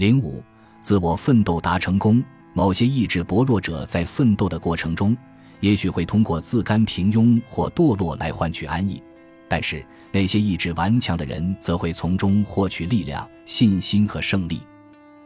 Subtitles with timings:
[0.00, 0.42] 零五，
[0.80, 2.24] 自我奋斗达成功。
[2.54, 5.14] 某些意志薄弱者在奋斗的过程中，
[5.60, 9.02] 也许会通过自甘平庸或堕落来换取安逸，
[9.46, 14.62] 但是那些意志顽强的人则会从中获取力量、信心和胜利。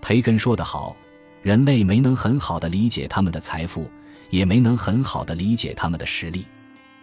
[0.02, 0.96] 培根说得好
[1.41, 3.88] ：“人类没能很好的理解他们的财富，
[4.29, 6.45] 也没能很好的理解他们的实力。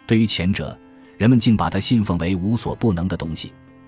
[0.05, 0.77] 对于前者，
[1.17, 3.47] 人们竟把它信奉为无所不能的东西；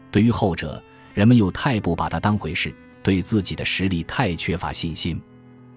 [0.10, 0.82] 对于后者，
[1.14, 2.74] 人们又太不把它当回事，
[3.04, 5.22] 对自己的实力太缺乏信心。”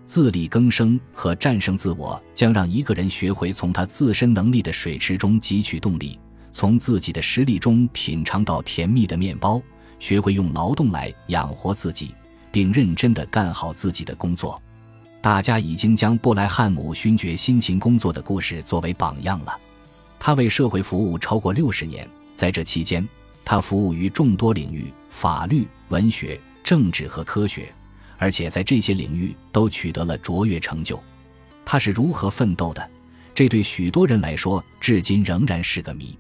[0.06, 6.16] 自力更生和战胜自我，将让一个人学会从他自身能力的水池中汲取动力，
[6.52, 9.60] 从自己的实力中品尝到甜蜜的面包，
[9.98, 12.14] 学会用劳动来养活自己，
[12.52, 14.62] 并认真地干好自己的工作。
[15.20, 19.58] 大家已经将布莱汉姆勋爵辛勤工作的故事作为榜样了。
[20.20, 23.06] 他为社会服务超过六十年，在这期间，
[23.44, 27.72] 他服务于众多领域：法律、文学、政治和科学。
[28.18, 30.98] 而且在这些领域都取得了卓越成就，
[31.64, 32.90] 他是如何奋斗的？
[33.34, 36.18] 这对许多人来说至今仍然是个谜。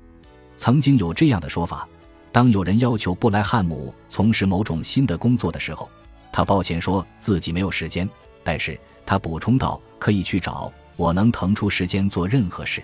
[0.56, 1.88] 曾经有这样的说法：
[2.30, 5.88] 当有人要求布莱汉姆从事某种新的工作的时候，
[6.30, 8.06] 他抱歉说自己没有时间，
[8.44, 12.82] 但是他补充道：“可以去找我，能腾出时间做任何事。”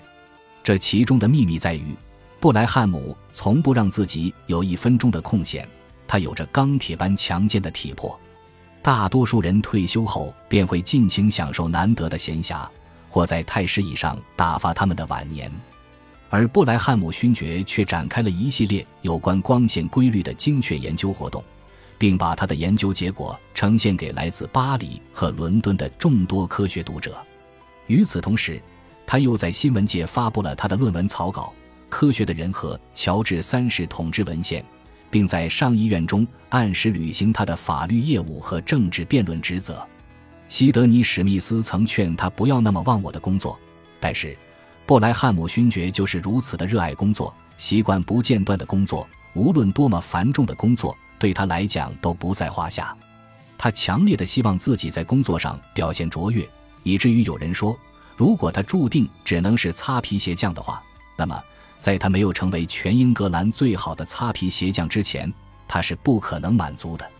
[0.64, 1.95] 这其中的秘密在于，
[2.41, 5.69] 布莱汉姆从不让自己有一分钟的空闲，
[6.12, 8.20] 他有着钢铁般强健的体魄。
[8.82, 12.68] 大多数人退休后便会尽情享受难得的闲暇，
[13.08, 15.50] 或在太师椅上打发他们的晚年，
[16.28, 21.42] 而布莱汉姆勋爵却展开了一系列有关光线规律的精确研究活动，
[21.96, 27.16] 并把他的研究结果呈现给来自巴黎和伦敦的众多科学读者。
[27.86, 28.60] 与此同时，
[29.06, 31.55] 他又在新闻界发布了他的论文草稿
[31.88, 34.62] 《科学的人和乔治三世统治文献》。
[35.12, 39.86] 并在上议院中按时履行他的法律业务和政治辩论职责。
[40.48, 43.58] 西德尼·史密斯曾劝他不要那么忘我的工作，
[44.00, 44.34] 但是
[44.86, 52.96] 布莱汉姆勋爵就是如此的热爱工作，习惯不间断的工作，无论多么繁重的工作对他来讲都不在话下。
[53.58, 56.48] 他强烈的希望自己在工作上表现卓越，
[56.84, 57.78] 以至于有人说，
[58.17, 60.83] 如果他注定只能是擦皮鞋匠的话，
[61.18, 61.39] 那么。
[61.83, 65.31] 在他没有成为全英格兰最好的擦皮鞋匠之前，
[65.67, 67.11] 他是不可能满足的。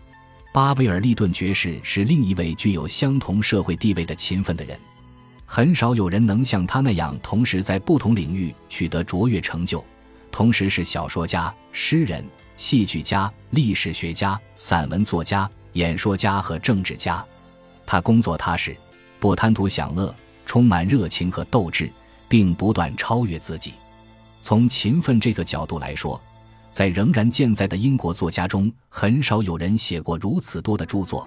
[0.53, 4.79] 巴威尔利顿爵士是另一位具有相同社会地位的勤奋的人，
[5.45, 9.83] 很少有人能像他那样同时在不同领域取得卓越成就，
[10.31, 12.23] 同时是小说家、诗人、
[12.55, 17.21] 戏剧家、历史学家、散文作家、演说家和政治家。
[17.85, 18.73] 他工作踏实，
[19.19, 21.91] 不贪图享乐，充满热情和斗志，
[22.29, 23.73] 并不断超越自己。
[24.43, 26.21] 从勤奋这个角度来说，
[26.69, 31.25] 在仍然健在的英国作家中，很少有人写过如此多的著作，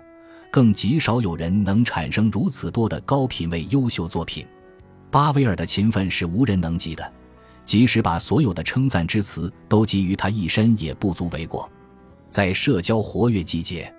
[0.51, 4.47] 更极少有人能产生如此多的高品位优秀作品。
[5.11, 7.11] 巴威尔的勤奋是无人能及的，
[7.65, 11.67] 即使把所有的称赞之词都给予他一身，也不足为过。
[12.29, 13.91] 在社交活跃季节，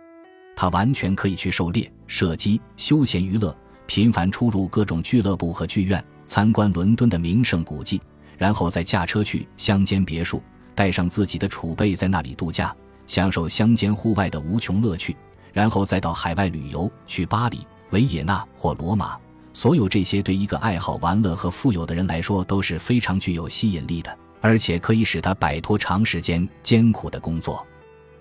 [0.56, 3.58] 他完全可以去狩猎、射击、休闲娱乐，
[3.88, 8.00] 频繁出入各种俱乐部和剧院，参观伦敦的名胜古迹。
[8.38, 10.42] 然后再驾车去乡间别墅，
[10.76, 12.76] 带上自己的储备，在那里度假，
[13.08, 15.16] 享受乡间户外的无穷乐趣。
[15.54, 19.18] 然后再到海外旅游，去巴黎、维也纳或罗马。
[19.54, 27.66] 所有这些对一个爱好玩乐和富有的人来说都是非常具有吸引力的，而且可以使他摆脱长时间艰苦的工作。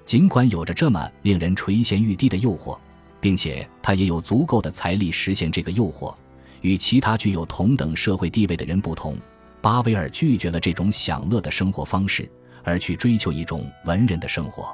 [0.06, 2.78] 尽管有着这么令人垂涎欲滴的诱惑，
[3.20, 6.14] 并且他也有足够的财力实现这个诱惑，
[6.62, 9.14] 与其他具有同等社会地位的人不同。
[9.66, 12.30] 巴威尔拒绝了这种享乐的生活方式，
[12.62, 14.72] 而去追求一种文人的生活。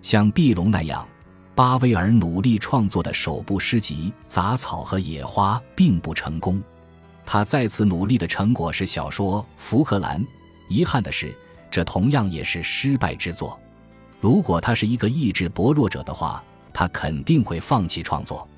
[0.00, 1.06] 像毕龙那样，
[1.54, 6.62] 巴威尔努力创作的首部诗集《杂草和野花》并不成功。
[7.26, 10.18] 他再次努力的成果是小说《福克兰》。
[10.66, 11.36] 遗憾的是，
[11.70, 13.60] 这同样也是失败之作。
[14.18, 18.48] 如果他是一个意志薄弱者的话，他肯定会放弃创作。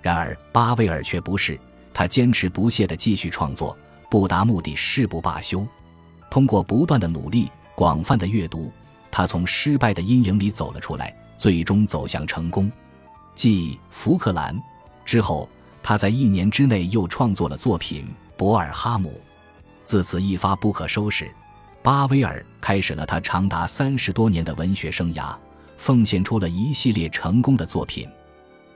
[0.00, 1.58] 然而，巴威尔却不是，
[1.92, 3.76] 他坚持不懈的继续创作。
[4.10, 5.66] 不达目的誓不罢休。
[6.30, 8.72] 通过不断的努力、广泛的阅读，
[9.10, 12.70] 他从失败的阴影里走了出来，最终走向成功。
[13.34, 14.54] 继《福克兰》
[15.04, 15.48] 之后，
[15.82, 18.04] 他在一年之内又创作了作品
[18.36, 19.10] 《博尔哈姆》。
[19.84, 21.30] 自此一发不可收拾，
[21.82, 25.34] 巴威尔开始了他长达三十多年的文学生涯，
[25.76, 28.08] 奉献出了一系列成功的作品。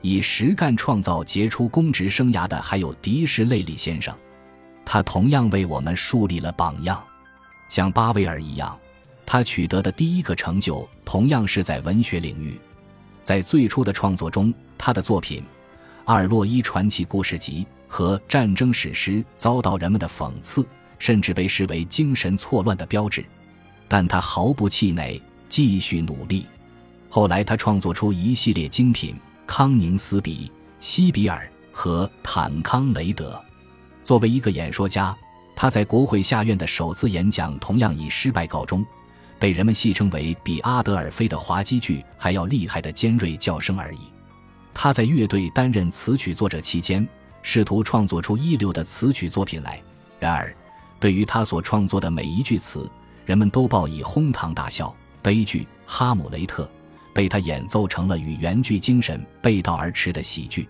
[0.02, 4.16] 以实干创造杰出公职生涯的还有迪士雷利先生。
[4.92, 7.00] 他同样为我们树立了榜样，
[7.68, 8.76] 像巴威尔一样，
[9.24, 12.60] 他取得的第一个成就同样是在文学领域。
[13.22, 15.42] 在最初的创作中，他的作品
[16.06, 20.66] 《阿尔洛伊传奇故事集》和战争史诗遭到人们的讽刺，
[20.98, 23.24] 甚至被视为精神错乱的标志。
[23.86, 26.46] 但他毫不气馁，继续努力。
[27.08, 29.14] 后来，他创作出一系列精品
[29.46, 30.46] 《康宁斯比》
[30.80, 33.40] 《西比尔》和《坦康雷德》。
[34.10, 35.16] 作为一个演说家，
[35.54, 38.84] 他在国会下院的首次演讲同样以失败告终，
[39.38, 44.00] 被人们戏称为比阿德尔菲的滑稽剧还要厉害的尖锐叫声而已。
[44.74, 47.08] 他在乐队担任词曲作者期间，
[47.40, 49.80] 试图创作出一流的词曲作品来。
[50.18, 50.52] 然而，
[50.98, 52.90] 对于他所创作的每一句词，
[53.24, 54.92] 人们都报以哄堂大笑。
[55.22, 56.64] 悲剧《哈姆雷特》
[57.14, 60.68] 被他演奏成了与原剧精神背道而驰的喜剧。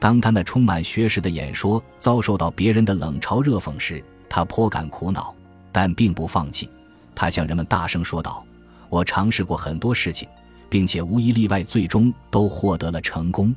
[0.00, 5.32] 当他那充满学识的演说遭受到别人的冷嘲热讽时，他颇感苦恼，
[5.70, 6.68] 但并不放弃。
[7.14, 8.42] 他向人们大声说道
[8.88, 10.26] ：“我尝试过很多事情，
[10.70, 13.54] 并且无一例外最终都获得了成功。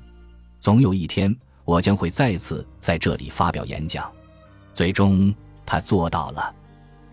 [0.60, 4.12] 总有一天，我将会再次在这里发表演讲。”
[4.75, 5.34] 最终，
[5.66, 6.54] 他做到了。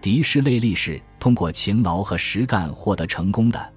[0.00, 3.72] 迪士内利是通过勤劳和实干获得成功的。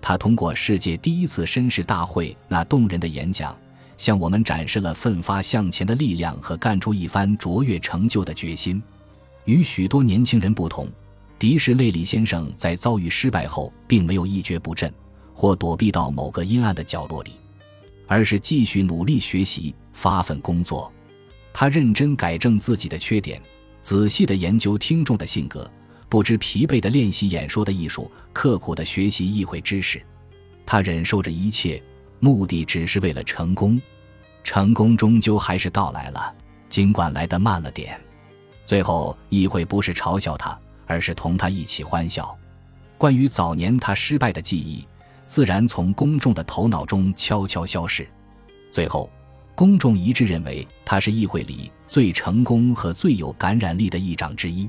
[0.00, 3.56] 他通过世界第一次绅士大会那动人的演讲，
[3.96, 8.82] 向我们展示了奋发向前的力量和干出一番卓越成就的决心。
[9.44, 10.88] 与许多年轻人不同，
[11.38, 14.92] 迪士内里先生在遭遇失败后，并没有一蹶不振，
[15.32, 17.30] 或躲避到某个阴暗的角落里，
[18.06, 20.92] 而是继续努力学习，发奋工作。
[21.52, 23.40] 他认真改正自己的缺点。
[23.80, 25.70] 仔细地研究听众的性格，
[26.08, 30.02] 不知疲惫地练习演说的艺术，刻苦地学习议会知识。
[30.66, 31.80] 他忍受着一切，
[32.20, 33.80] 目的只是为了成功。
[34.44, 36.34] 成功终究还是到来了，
[36.68, 38.00] 尽管来得慢了点。
[38.64, 42.36] 最后，议会不是嘲笑他，而是同他一起欢笑。
[42.96, 44.86] 关于早年他失败的记忆，
[45.24, 48.06] 自然从公众的头脑中悄悄消逝。
[48.70, 49.10] 最后。
[49.54, 54.68] 公众一致认为他是议会里最成功和最有感染力的议长之一。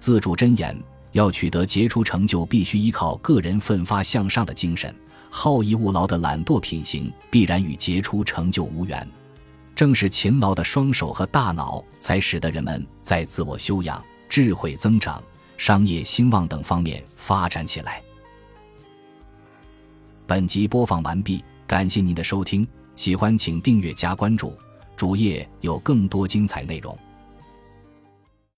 [0.00, 0.76] 自主箴言：
[1.12, 4.92] 要取得杰出成就，必须依靠个人奋发向上的精神；
[5.30, 9.06] 好逸恶劳的懒惰品行，必然与杰出成就无缘。
[9.74, 15.22] 正是勤劳的双手和大脑，才使得人们在自我修养、智慧增长、
[15.58, 18.02] 商业兴旺等方面发展起来。
[20.26, 22.66] 本集播放完毕，感谢您的收听。
[22.94, 24.56] 喜欢请订阅加关注，
[24.96, 26.98] 主页有更多精彩内容。